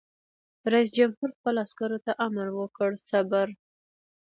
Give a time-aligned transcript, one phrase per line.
[0.71, 3.47] رئیس جمهور خپلو عسکرو ته امر وکړ؛ صبر!